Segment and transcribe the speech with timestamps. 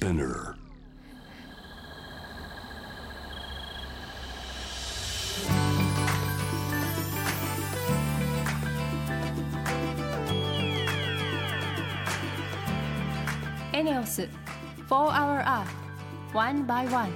[0.00, 0.54] Spinner.
[13.74, 14.22] エネオス
[14.88, 15.66] 4 Hour Earth
[16.32, 17.10] One by One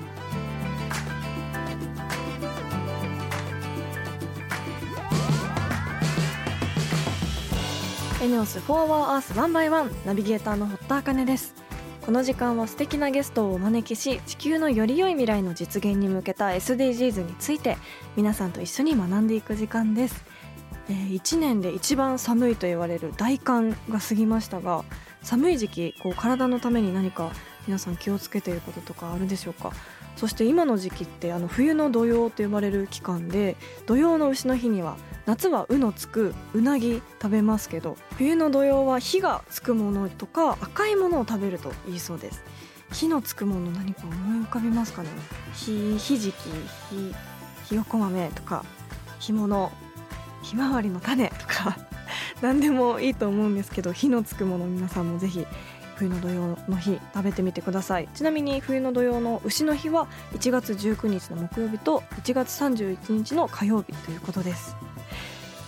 [8.23, 11.64] エネオス4 Hour Earth One by One ナビゲーターの堀田茜です
[12.05, 17.79] この時間は素敵なゲストをお招きし地球のより良い未来の実現に向けた SDGs について
[18.15, 20.23] 皆さんと一緒に学んでいく時間です、
[20.91, 24.85] えー、1年で一番寒いと言われる大寒が過ぎましたが
[25.23, 27.33] 寒い時期こう体のために何か
[27.67, 29.73] 皆さん気をつけていることとかあるでしょうか？
[30.17, 34.97] そして今の時期ってあの冬の土用と呼ばれる期間で土用の牛の日には
[35.27, 42.43] 夏はうのつくうなぎ食べますけど冬の土用は火がつくものとか赤いものを食べるといいそうです。
[42.93, 45.09] 火のつくもの何か思い浮かびますかね？
[45.55, 46.37] ひひじき
[46.91, 47.15] ひ
[47.69, 48.65] ひよこ豆とか
[49.19, 49.73] 干物
[50.43, 51.77] ひまわりの種とか
[52.43, 55.45] 何でもいいと思うんですけど火のつくもの皆さんもぜひ
[55.97, 58.09] 冬の土用の日食べてみてください。
[58.15, 64.77] ちなみに冬の土用の牛の日は1月19日の木曜日と1月31日の火曜日ということです。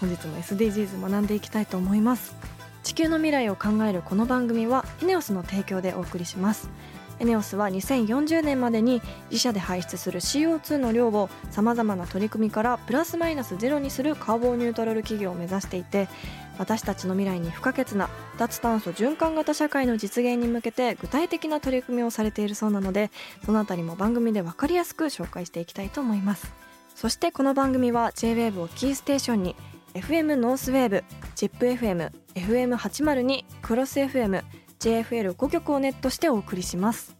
[0.00, 2.34] 本日も SDGs 学んでいきたいと思います。
[2.82, 6.70] 地球の未来を考えるこの番組はエネオスの提供でお送りします。
[7.18, 16.08] エネオスは2040年までに自社で排出する CO2 の量をさまざまな取り組みからプラスマイナスゼロにするカーボンニュートラル企業を目指していて
[16.58, 23.10] 私たちの未来に不可欠な脱炭素循環型社会の実現に向けて具体的な取り組みをされているそうなので
[23.44, 26.52] そのあたりも番組で分かりやすく紹介していきたいと思います。
[26.94, 29.56] そしてこの番組は JWAVE をキーステーションに
[29.92, 31.04] FM ノースウェーブ
[31.34, 34.42] ZIPFM FM802 クロス FM
[34.80, 37.14] JFL5 曲をネットしてお送りします。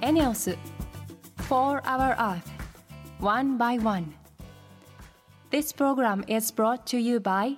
[0.00, 0.56] エネオス
[1.48, 2.51] 4 Hour Earth
[3.22, 4.12] one by one.
[5.52, 7.56] This program is brought to you by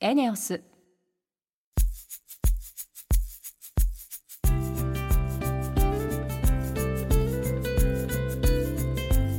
[0.00, 0.60] ENEOS。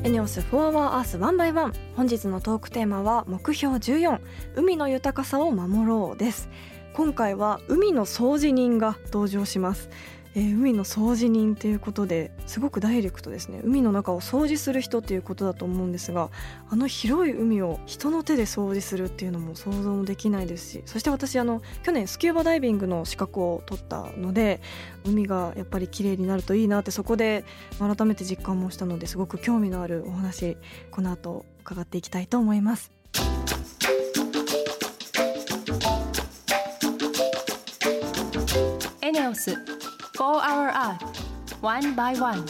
[0.05, 1.73] ENEOS for our Earth one by one。
[1.97, 4.22] 本日のトークテーマは目標十四、
[4.55, 6.47] 海の豊かさを守ろうです。
[6.94, 9.89] 今回は海の掃除人が登場します。
[10.35, 16.29] えー、海の掃除人っていうことですごくダイレクトですね海の中を掃除する人っていうことだと思うんですが
[16.69, 24.62] あの広い海を人の手で掃除するっていうのも想像もできないですしそして私あの去年スキューバダイビングの資格を取ったので
[25.06, 27.46] 海がやっぱり綺麗になるといいなってそこで
[27.79, 30.57] 改めて実感もしたのですごく興味のあるお話
[30.91, 32.91] この後伺っていきたいと思います。
[39.02, 39.74] エネオス
[40.15, 42.45] 4 Hour Earth One by One.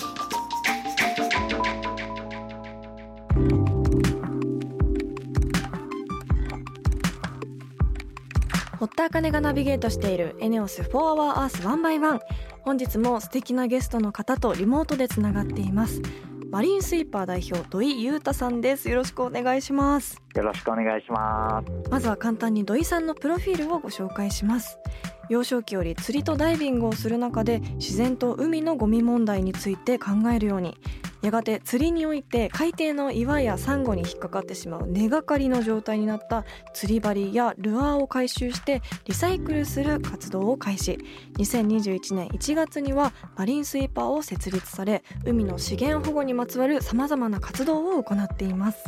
[8.78, 12.20] 堀田茜がナビゲートしているエネオス4 Hour Earth 1 by 1
[12.62, 16.04] 本日も素敵なゲストの方とリモートでつながっています。
[16.52, 18.90] マリンスイーパー代表土井裕太さんです。
[18.90, 20.25] よろしくお願いします。
[20.36, 21.90] よろしくお願いします。
[21.90, 24.80] まずは簡単に土井さんのプロフィールをご紹介します。
[25.30, 30.78] 幼少期より釣りとダイビングをする中で自然と海のゴミ問題について考えるように。
[31.22, 41.00] やがて釣りにおいて海底の岩やサンゴに引っかかってしまう根がかりの状態になった釣り針やルアーを回収してリサイクルする活動を開始。
[41.40, 48.84] 2021年1月にはマリンスイーパーを設立され海の資源保護にまつわるさまざまな活動を行っています。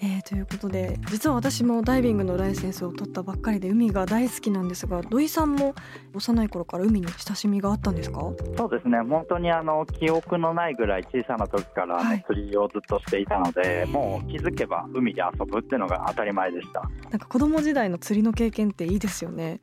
[0.00, 5.74] えー、ということで実は私もダイビングのライセンスを取ったばっかりで海が大好きなんですが土井さんも
[6.14, 8.20] 幼い頃から海に親しみがあったんですか？
[8.56, 8.98] そうですね。
[9.00, 16.82] 本当にあの記憶のないぐらい小さな時から、はい、釣りをずっとしていたのでもう気づけば海で遊ぶっていうのが当たり前でした。
[17.10, 19.60] なんか子供時代の釣りの経験っていいですよね。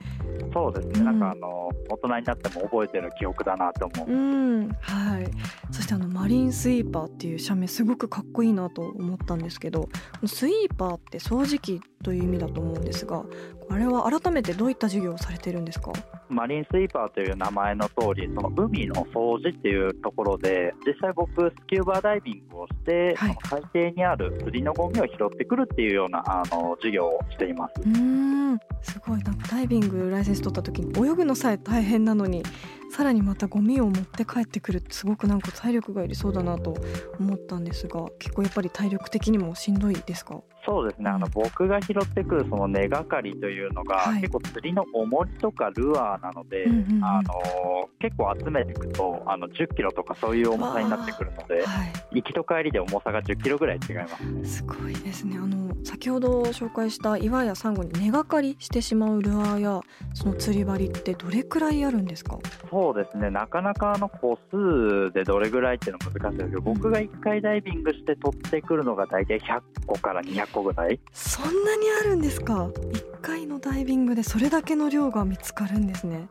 [0.54, 4.12] そうですね、うん、なんかあの大人になっても覚えてる記憶だなと思う。
[4.12, 4.16] う
[4.64, 4.70] ん。
[4.82, 5.28] はい。
[5.72, 9.90] そしてあのマリンスイーパーっていう社名すごくかっこいいなと思ったんですけど
[10.28, 13.24] スイーパーって掃除機という意味だと思うんですが
[13.70, 15.92] あれは改めてどういった授業をされてるんですか？
[16.30, 27.74] マリンスイーパーという名前の通りその海の掃除っていうところで実際僕スキューバーダイビングをして、はい、海底にある釣りのゴミを拾ってくるっていうようなあの授業をしています。
[27.84, 28.60] うん。
[28.82, 29.24] すごい。
[29.24, 32.44] なんかダイビングライセンス取った時に泳ぐのさえ大変なのに
[32.92, 36.76] さらにまたゴミを持って帰ってくるってすごくなんか体力がいりそうだなと
[37.20, 40.42] 思ったんですが結構やっぱり体力的にもしんどいですか？
[40.66, 55.38] そうですね、あの僕が拾ってくるその根がかりというのが、はい、結構釣りの重りとかルアーなので、うんうんうん、あの結構集めていくとあの10キロとかそういう重さになってくるので、はい、行きと帰りで重さが10キロぐらい違います、ね、すごいですね。
[55.38, 59.82] あの先ほど紹介した岩やサンゴに根がかりしてしまうルアーや
[60.16, 62.40] その釣り針ってどれくらいあるんですか？
[62.72, 63.30] そうですね。
[63.30, 71.00] なかなかの個数でどれぐらいっていうの難しいですけど僕が1回ダイビングして取ってくるのが大体100個から200個ぐらい？
[71.14, 76.28] そんなにあるんですか？1回のダイビングでそれだけの量が見つかるんですね。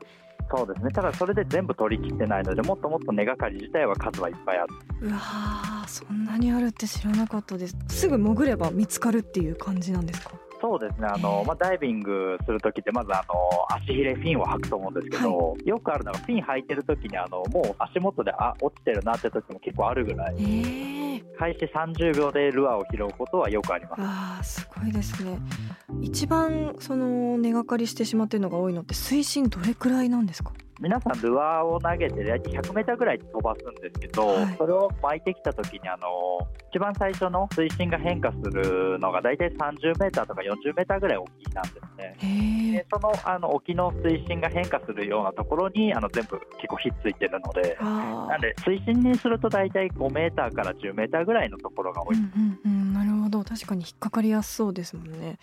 [0.55, 0.91] そうですね。
[0.93, 4.75] ただそれで全部取り切ってないのでもっともっと根がかり自体は数はいっぱいある。
[5.01, 7.77] うわそんなにあるって知らなかったです。
[7.89, 10.33] すぐ潜れば見つかるっていう感じなんですか？
[10.65, 11.07] そうですね。
[11.07, 13.35] あの、まあ、ダイビングするときってまずあの
[13.77, 20.37] 足ひれフィンを履くと思うんですけど、はい、よくあるのがフィン履いてるときにあのもう足元であ落ちてるなって時も結構あるぐらい、
[21.39, 24.01] 開始30秒でルアーを拾うことはよくあります。
[24.01, 25.39] あすごいですね。
[26.01, 30.53] 一番その根がかりしてしまっているのが多いのって水深どれくらいなんですか？
[30.81, 42.73] 皆さんルアーを投げて大体 100m ぐらい飛ばすんですけど、はい、それを巻いてきた時にあの一番最初の水深が変化するのが大体 30m とか 40m ぐらい沖なんですね。
[42.73, 53.45] でそのあの沖の水深が変化するようなところにあの全部結構ひっついてるのでなんで水深にすると大体 5m から 10m ぐらいのところが多い、うんうんうん、なるほど。
[53.45, 55.39] 確かに引っかかりやすそうですもんね。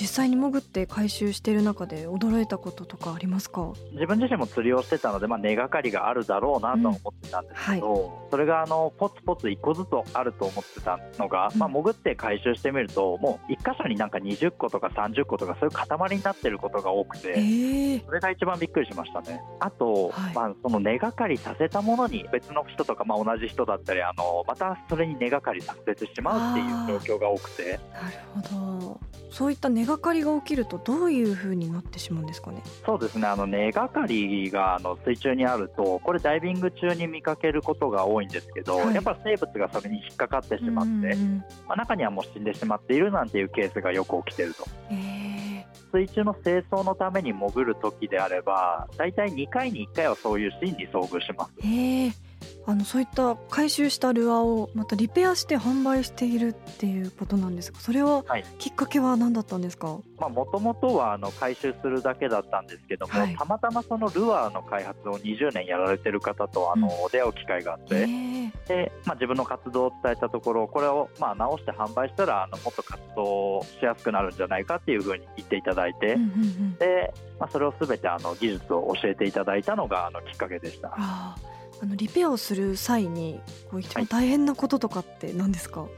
[0.00, 3.72] 実際に潜って回収している中で驚いたこととかありますか？
[3.94, 7.92] 自分自身も釣りをしてたので、まあ、根がかりがあるだろうなとは思ってたんですけど、うん。
[7.94, 17.40] はい、それがあのポツポツ1個ずつあると思ってたのが、まあ、潜って回収してみるともう1箇所になんか20個とか30個とかそういう塊になってることが多くて、え。
[17.40, 19.40] ー、それが一番びっくりしましたね。
[19.60, 27.80] あと、はい、まあ、その根がかりさせたものに別の人とか、まあ、同じ人だったりあのまたそれに根がかりさせてしまうっていう状況が多くて。
[27.92, 28.16] なる
[28.50, 29.00] ほど。
[29.30, 32.62] そういった根がかりが起きるとどういうふうになってしまうんですかね？
[32.84, 33.26] そうですね。
[33.26, 41.16] あの根がかりがあの水中にあるとこれダイビング中に見かけることが多いんですけど、はい、やっぱ生物がそれに引っかかってしまって、
[41.66, 44.64] まあ、中にはもう死んでしまっているなんていうケースがよく起きていると。
[45.92, 51.52] 水中の清掃のために潜る時であれば大体2回に1回はそういうシーンに遭遇します。
[52.66, 58.24] あのそういった回収したルアーをまたリペアして販売しているっていうことなんですがそれは
[58.58, 59.98] きっかけは何だったんですか？
[60.18, 68.06] もともとはあの回収するだけだったんですけども、はい、たまたまそのルアーの開発を20年やられてる方とあの、うん、出会う機会があって、
[68.66, 80.92] でまあ、自分の活動を伝えたところこれをまあ直して販売したらあのもっと活動しやすくなるんじゃないかっていうふうに言っていただいて、うんうんうん、でまあ、それをすべてあの技術を教えていただいたのがあのきっかけでした。
[81.80, 83.40] あのリペアをする際に
[83.70, 85.90] こう一番大変なこととかって何ですか、はい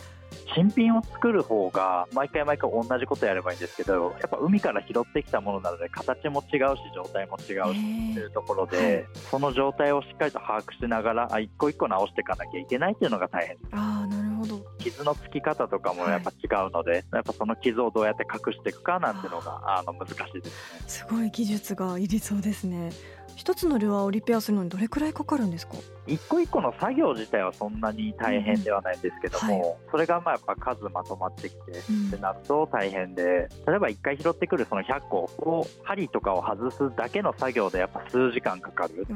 [0.54, 13.68] 新品を作る方が毎回毎回同じことやればいいんですけどやっぱ海から拾ってきたものなので形も違うし状態も違うしというところで、はい、その状態をしっかりと把握しながら一個一個直していかなきゃいけないっていうのが大変です。
[13.72, 20.84] あなるほど傷のつき方とかもやっぱ違うので、はい、やっぱその傷をどうやって隠していくかなんていうのがあの難しいですね。
[20.86, 22.90] すごい技術がいりそうですね。
[23.40, 25.72] 一つのルアーをリペアするのにどれくらいかかるんですか？
[26.06, 39.06] 一個一個の作業自体はそんなに大変ではないんですけども、うんはい、それがまあやっぱ数まとまってきて、ってなると大変で例えば1回拾ってくるその100個を針とかを外すだけの作業でやっぱ数時間かかる。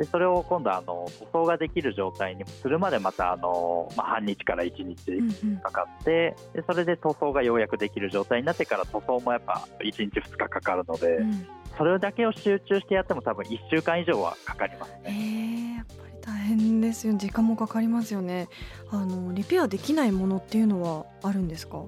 [0.00, 4.96] でそれを今度あの塗装ができる状態にするまでまたあの、まあ、半日から1日
[5.62, 14.98] かかって、うんうん、でそれで塗装がようやくできる状態になってから塗装もやっぱ1日2日かかるので、うん、それだけを集中してやっても多分1週間以上はかかりますね。
[15.04, 17.12] えー、やっぱり大変ですよ。
[17.18, 18.48] 時間もかかりますよね。
[18.90, 21.82] あのリペアできないものっていうのはあるんですか？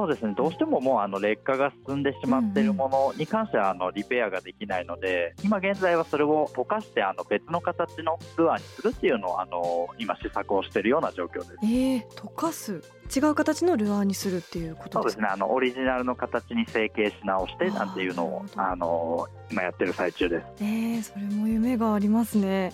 [0.00, 11.56] そうですねどうしてももうあの劣化が進んでしまっているものに関してはあのリペアができないので今現在はそれを溶かしてあの別の形のルアーにするっていうのをあの今試作をしているような状況です。
[11.62, 12.82] えー、溶かす
[13.14, 20.46] 違う形のルアーにするっていうことですねあのオリジナルの形に成形し直してなんていうのをあの今やってる最中です。
[20.60, 22.72] えー、それも夢がありますね。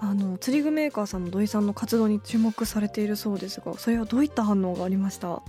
[0.00, 5.42] あの釣り具メーカーさんも土井さんの活動に注目されているそうですがそれはどういった反応がありました？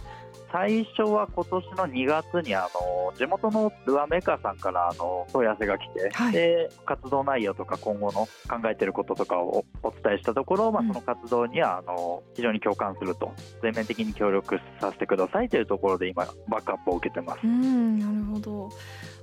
[0.51, 17.39] 最初は今年の2月にあの地元のルアーメーカーさんからあの問い合わせが来て、はい、で活動内容とか今後の考えていることとかをお伝えしたところ、まあ、その活動にはあの非常に共感すると全面的に協力させてくださいというところで今バックアップを受けてます。
[17.43, 18.69] うんなるほど。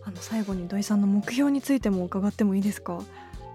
[0.04, 3.00] あの最後に土井さんの目標についても伺ってもいいですか？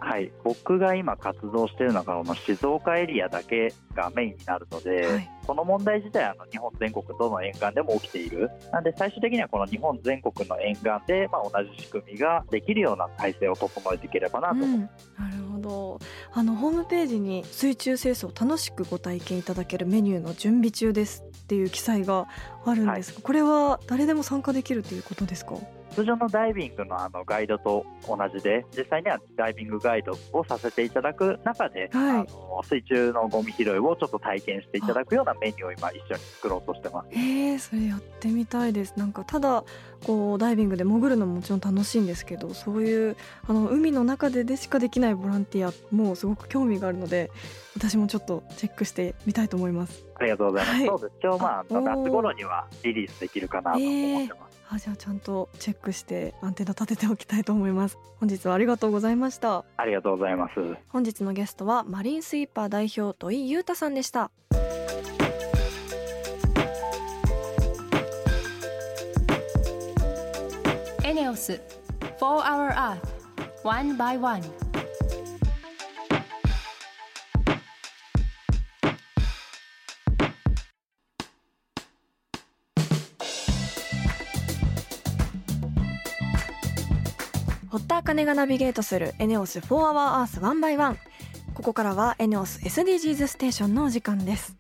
[0.03, 8.49] はい、僕が今活動しているのがこの静岡エリアだけがメインになるので、はい、この問題自体は日本全国どの沿岸でも起きている。
[8.71, 14.55] なんで最終的にはこの日本全国の沿岸で、まあ、同じ仕組みができるような体制を整えていければなと。
[14.55, 15.99] 思います、うん、なるほど。
[16.33, 22.27] あのホームページに水中清掃を楽しくご体験いただけるメニューの準備中ですっていう記載が
[22.65, 25.55] あるんですが、はい、これは誰でも参加できるということですか？
[25.93, 37.09] 通常のダイビングのあのガイドと同じで実際にはダイビングガイドをさせていただく中で、はい、あの水中のゴミ拾いをちょっと体験していただくようなメニューを今一緒に作ろうとしてます。
[37.11, 38.93] えー、それやってみたいです。
[38.97, 39.63] なんかただ
[40.05, 43.15] こうダイビングで潜るのももちろん楽しいんですけどそういう
[43.47, 47.31] あの海の中ででしかできないボランティアもすごく興味があるので
[47.75, 50.05] 私もちょっとチェックしてみたいと思います。
[50.15, 51.13] ありがとうございます、はい、そうです。
[51.23, 57.97] 今日まあ夏頃にはリリースできるかなと思ってます、あじゃあちゃんとチェックしてアンテナ立てておきたいと思います。
[58.21, 59.65] 本日はありがとうございました。
[59.75, 60.53] ありがとうございます。
[60.87, 64.31] 本日のゲストはマリンスイーパー代表土井裕太さんでした。
[71.03, 71.59] エネオス
[72.21, 72.99] 4 Hour Earth
[73.65, 74.41] One by One
[88.03, 90.97] 堀田茜がナビゲートするエネオス4 Hour Earth 1 by 1
[91.53, 94.55] ここからはエネオス SDGs ステーションのお時間です。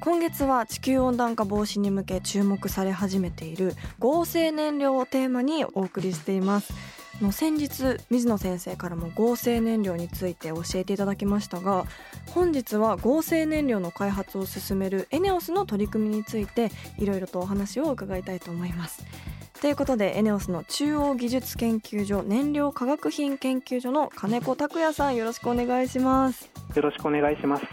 [0.00, 6.72] 今月は地球温暖化防止に向け注目され始めている合成燃料をテーマにお送りしています。
[7.20, 11.86] の先日水野先生からも合成燃料について教えていただきましたが
[12.30, 19.04] 本日は合成燃料の開発を進めるエネオスの取り組みについていろいろとお話を伺いたいと思います。
[19.64, 26.50] ということでエネオスの中央技術研究所燃料化学品研究所の金子拓也さんよろしくお願いします。
[26.74, 27.64] よろしくお願いします。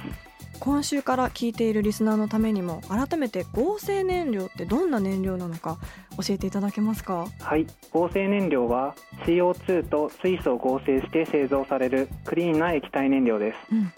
[0.62, 5.80] 今週から聞いているリスナーのためにも改めて合成燃料ってどんな燃料なのか
[6.26, 7.28] 教えていただけますか？
[7.42, 7.68] はい。
[7.92, 8.96] 合成燃料は
[9.26, 13.92] CO2 と水素を合成して製造されるクリーンな液体燃料です、うん、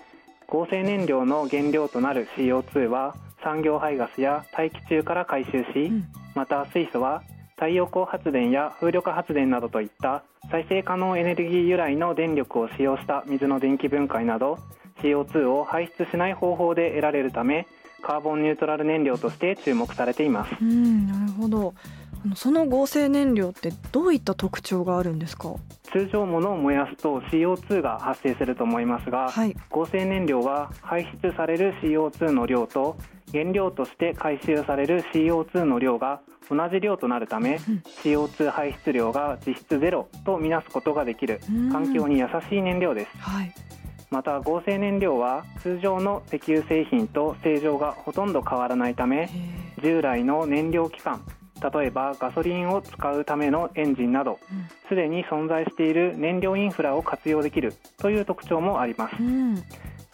[0.47, 7.21] 合成燃料の原料となる CO2 は産業排ガスや大気中から回収し、うん、また水素は
[7.63, 14.59] 太陽光発電や風力発電などといった再生可能エネルギー由来の電力を使用した水の電気分解など
[15.01, 17.65] CO2 を排出しない方法で得られるため
[18.01, 20.55] カーボンニュートラル燃料として注目されています。
[20.61, 21.73] うんなるほど。
[22.35, 25.55] その合成燃料ってどういった特徴があるんですか？
[25.93, 32.97] 通常物を燃やすと CO2 が発生すると思いますが、はい、合成燃料は排出される CO2 の量と
[33.31, 41.39] 原料として回収される CO2 の量が同じ量となるため、うん、CO2 排出量が実質ゼロとみなすことができる
[41.71, 43.53] 環境に優しい燃料です、はい、
[44.09, 49.29] また合成燃料は通常の石油製品と正常がほとんど変わらないため
[49.83, 51.23] 従来の燃料期間
[51.71, 54.39] 例えばガソリンを使うためのエンジンなど
[54.89, 59.63] すで、に存在している燃料インフラを活用できるという特徴もあります、うん、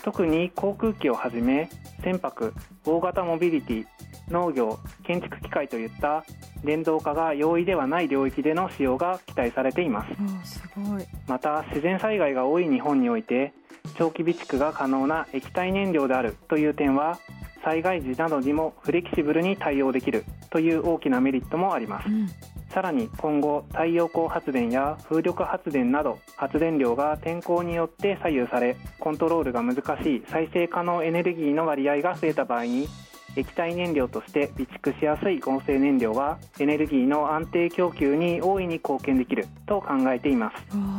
[0.04, 1.70] 特に航空機をはじめ
[2.04, 2.54] 船舶
[2.86, 3.86] 大型モビリティ
[4.30, 6.24] 農業建築機械といった
[6.64, 10.06] 電動化が容易ではない領域での使用が期待されていま
[10.44, 10.60] す。
[10.60, 11.06] すごい。
[11.28, 13.54] また自然災害が多い日本において
[13.98, 17.20] 長期備蓄が可能な液体燃料であるという点は
[17.64, 22.28] 災害時などにもフレキシブルに対応できるという大きなメリットもあります、うん、
[22.74, 32.88] さらに今後太陽光発電や風力発電など発電量が天候によって左右されコントロールが難しい再生可能エネルギーの割合が増えた場合に
[33.36, 40.52] 液体燃料として備蓄しやすい合成燃料はエネルギーの安定供給に大いに貢献できると考えていま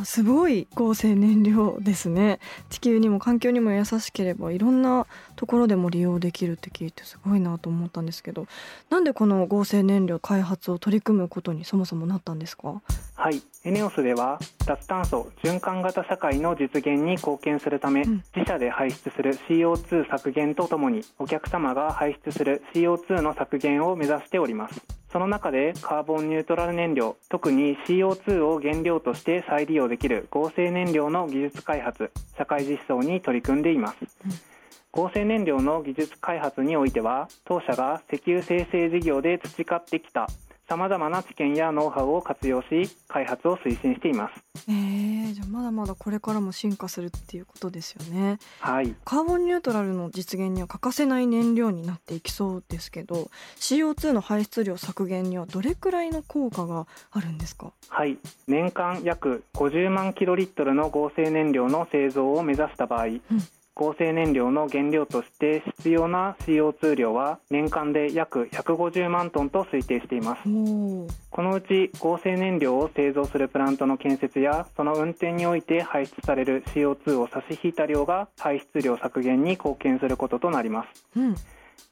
[0.05, 0.11] す。
[0.13, 2.39] すごい合成燃料ですね。
[2.69, 5.07] 地球にも環境にも優しければいろんな
[5.41, 8.47] ところでも利用できるって聞いてすごいなと思ったんですけど
[8.91, 12.83] なんでこの合成燃料開発を取り組むことにそもそもなったんですか？
[13.15, 13.41] はい。
[13.65, 24.79] エネオスでは脱炭素循環型社会の実現に貢献するため、うん、自社で排出する CO2 削減とともにお客様が排出する CO2 の削減を目指しております。
[25.11, 34.33] その中でカーボンニュートラル燃料特に CO2 を原料として再利用できる合成燃料の技術開発社会実装に取り組んでいます、うん
[34.93, 40.27] 合成燃料の技術開発においては当社が石油生成事業で培ってきた
[40.69, 42.69] さまざまな知見やノウハウを活用し
[43.09, 44.45] 開発を推進しています。
[44.69, 48.39] えー、じゃあまだまだこれからも進化するっていうことですよね。
[48.61, 48.95] はい。
[49.05, 57.73] カーボンニュートラルの実現には欠かせない燃料になっていきそうですけど CO2 の排出量削減にはどれくらいの効果があるんですか？
[57.89, 58.17] はい。
[58.47, 63.21] 年間約50万キロリットルの合成燃料の製造を目指した場合、うん
[63.81, 70.43] 合成燃料の原料として必要な CO2 量は年間で約150万トンと推定しています。
[71.31, 81.35] このうち合成燃料を製造するプラントの建設やその運転において排出される CO2 を差し引いた量が排出量削減に貢献することとなります、うん。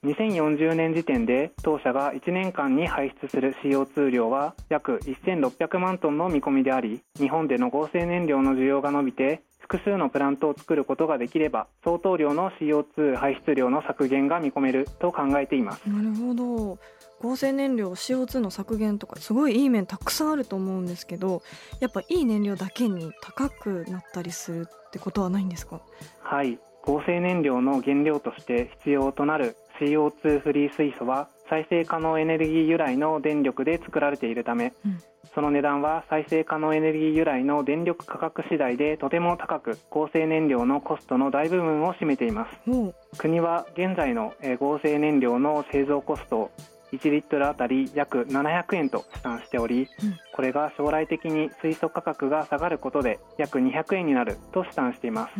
[0.05, 15.83] 2040年時点で当社が1年間に排出する CO2 量は約1600万トンの見込みであり日本での合成燃料の需要が伸びて複数のプラントを作ることができれば相当量の CO2 排出量の削減が見込めると考えています。
[15.87, 16.79] なるほど。
[17.21, 21.43] 合成燃料 CO2 の削減とかすごいいい面たくさんあると思うんですけど
[21.81, 25.81] やっぱいい燃料だけに高くなったりするってことはないんですか？
[26.23, 26.59] はい。
[26.83, 34.99] 合成燃料の原料として必要となる CO2 フリー水素は再生可能エネルギー由来の電力で作られているため、うん、
[35.39, 42.77] その値段は再生可能エネルギー由来の電力価格次第でとても高く合成燃料のコストの大部分を占めています、う。
[42.89, 46.51] ん、国は現在の合成燃料の製造コストを
[46.93, 55.35] 1リットルあたり約700円と試算しており、うん、これが将来的に水素価格が下がることで約200円になると試算しています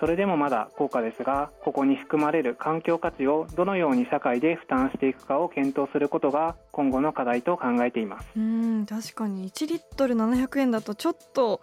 [0.00, 8.28] それでもまだ高価ですがここに含まれる環境価値をどのように社会で負担していくかを検討することが今後の課題と考えています。
[8.34, 9.50] うん確かに。
[9.50, 11.60] 1リットル700円だとちょっと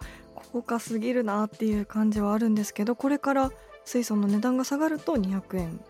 [0.52, 3.50] 高価すぎるなっていう感じはあるんですけどこれから
[3.84, 5.80] 水素の値段が下がると200円。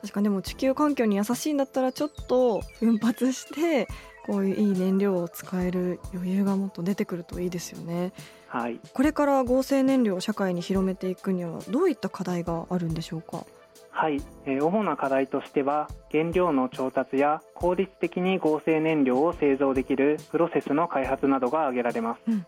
[0.00, 3.88] 確かでも地球環境に優しいんだったらちょっと奮発して
[4.24, 8.12] こういういい燃料を使える余裕がもっと出てくるといいですよね。
[8.48, 13.44] はい、これから合成燃料を社会に広めていくにはどういった課題があるんでしょうか？
[13.90, 22.46] はい、えー、主な課題としては原料の調達や効率的に合成燃料を製造できるプロセスの開発などが挙げられます、うん、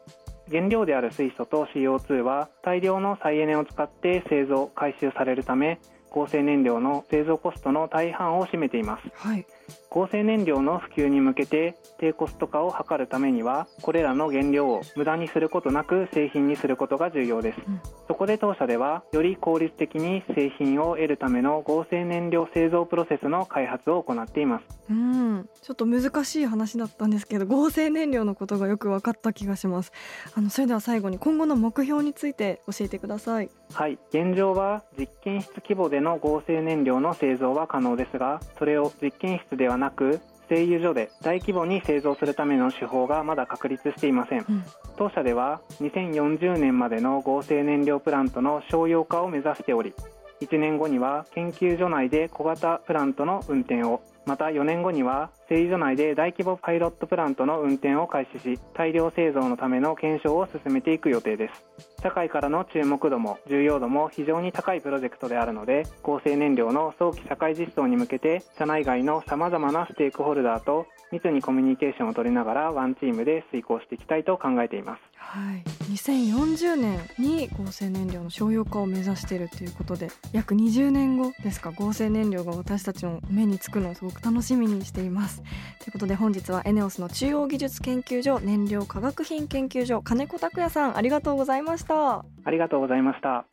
[0.48, 9.46] 原料である水素と CO2 は大量の再エネを使って製造回収されるため合成燃料の製造コストの大半を占めています、はい、
[9.88, 24.64] 合成燃料の普及に向けて低コスト化を図るためにはこれらの原料を無駄にすることなく製品にすることが重要です、うん、そこで当社ではより効率的に製品を得るための合成燃料製造プロセスの開発を行っています。
[24.90, 25.48] うん。
[25.62, 29.92] ちょっと難しい話だったんですけど合成燃料のことがよく分かった気がします。
[30.34, 33.98] あのそれでは最後に今後の目標について教えてくださいはい。
[34.10, 44.64] 現状は実験室規模での合成燃料の製造は可能ですがそれを実験室ではなく製油所で大規模に製造するための手法がまだ確立していません、うん、
[44.96, 49.94] 当社では2040年までの合成燃料プラントの商用化を目指しており
[50.40, 61.64] 1年後には研究所内で小型プラントの運転をまた4年後には製油所内で大規模パイロットプラントの運転を開始し大量製造のための検証を進めていく予定です。
[62.02, 75.09] 社会からの注目度も重要度も非常に高いプロジェクトであるので合成燃料の早期社会実装に向けて社内外のさまざまなステークホルダーと密にコミュニケーションを取りながらワンチームで遂行していきたいと考えています。
[75.22, 85.40] はい、2040年に合成燃料の商用化を目指しているということで約20年後ですか合成燃料が私たちの目につくのをすごく楽しみにしています。
[85.78, 92.24] ということで本日はエネオスの中央技術研究所燃料化学品研究所金子拓也さんありがとうございました。
[92.44, 93.44] ありがとうございました。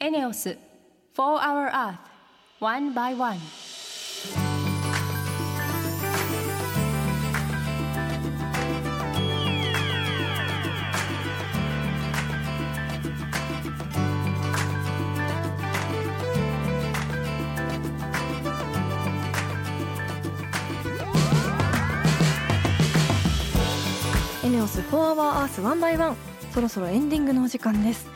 [0.00, 0.56] エネオス
[1.16, 1.96] 4 Hour Earth
[2.60, 3.38] One by One
[24.56, 26.14] ネオス4 Hour Earth 1 by 1
[26.54, 28.06] そろそろエンディングのお時間です。
[28.06, 28.12] こ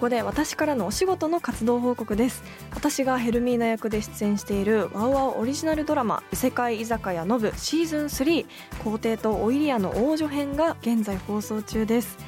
[0.00, 2.42] こで私からのお仕事の活動報告です。
[2.72, 8.44] 私がヘルミーナ役で出演しているワウワウオリジナルドラマ「異世界居酒屋ノブシーズン3
[8.82, 12.18] 皇帝とオイリアの王女編」が現在放送中です。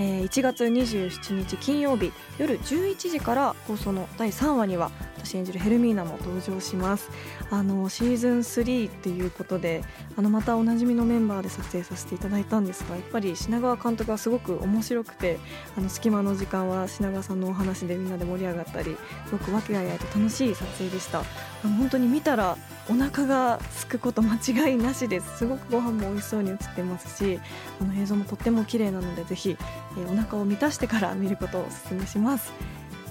[0.00, 4.90] えー、1月27日金曜日夜11時から放送の第3話には
[5.24, 7.10] 私演じるヘルミーナも登場します。
[7.50, 9.82] あのシーズン3っていうことで
[10.16, 15.38] あのまたおなじみのメンバーで撮影させていただいたんですがやっぱり品川監督はすごく面白くて
[15.76, 21.20] あの隙間の時間は品川さんのお話でみんなで盛り上がったりすごく和気あいあいと楽しい撮影でした。
[21.20, 22.56] あの本当に見たら
[22.88, 25.38] お腹が空くこと間違いなしです。
[25.38, 27.38] すごくご飯も美味しそうに映ってますし
[27.80, 29.56] あの映像もとっても綺麗なのでぜひ、
[29.96, 32.52] えー、お腹を満たしてから見ることをお勧めします、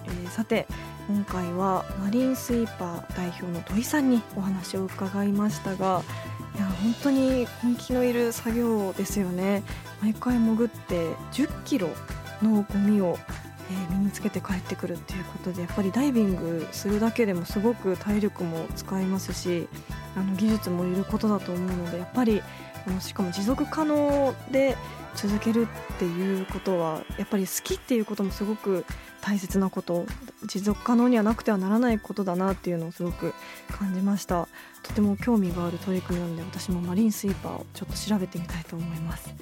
[0.06, 0.68] えー、さて
[1.08, 6.04] 今回はマリンスイーパー代表の土井さんにお話を伺いましたが
[6.56, 9.64] いや本当に根気のいる作業ですよね。
[10.02, 11.90] 毎回潜って10キロ
[12.42, 13.18] のゴミを
[13.72, 19.70] えー、身につけて帰ってくるっていうことでやっぱりダイビングするだけでもすごく体力も使いますし
[20.16, 22.42] あの技術もいることだと思うのでやっぱり
[22.86, 24.76] あのしかも持続可能で
[25.16, 28.86] 続けるっていうことはやっぱり好きっていうこともすごく
[29.22, 30.06] 大切なこと
[30.46, 33.34] 持続可能にはなくてはならないことだなっていうのをすごく
[33.72, 34.48] 感じました。
[34.84, 39.34] とても興味がある取り組みなので私もマリンスイーパーをちょっと調べてみたいと思います。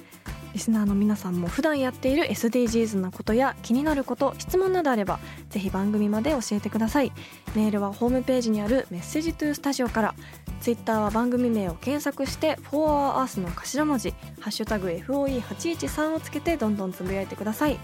[0.53, 5.19] リスナーの皆さんも普段やっている SDGs なことや気になること質問などあれば
[5.51, 7.11] ぜひ番組まで教えてください。
[7.55, 10.15] メールはホームページにあるメッセージトゥースタジオから。
[10.59, 14.11] ツイッターは番組名を検索して「4HourEarth」の頭文字
[14.41, 17.79] 「ハッシュタグ #FOE813」をつけてどんどんつぶやいてください。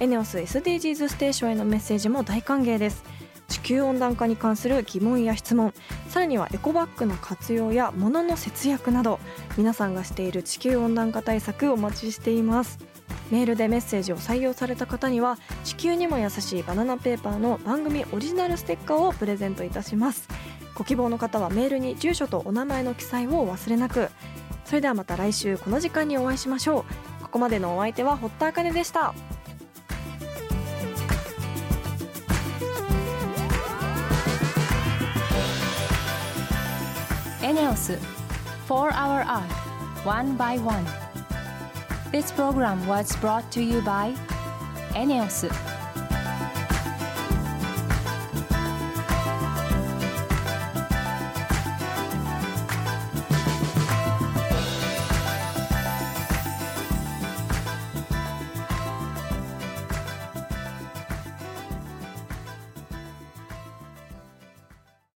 [0.00, 3.04] エネオス SDGs ステーションへのメッセージも大歓迎です。
[3.48, 5.74] 地球温暖化に関する疑問や質問
[6.08, 9.20] さらにはエコバッグの活用や物の節約など
[9.58, 12.78] 皆さんがしている地球温暖化対策お待ちしています。
[13.30, 20.28] メールでメッセージを採用された方には地球にも優しいバナナペーパーの番組オリジナルステッカーをプレゼントいたします。
[20.74, 24.08] ご希望の方はメールに住所とお名前の記載をお忘れなく。
[24.64, 26.86] それではまた来週この時間にお会いしましょ
[27.20, 27.22] う。
[27.22, 29.14] ここまでのお相手は堀田茜でした。
[37.52, 37.98] エネオス
[38.66, 40.86] 4 Hour Earth One by One
[42.10, 44.14] This program was brought to you by
[44.94, 45.50] エネオス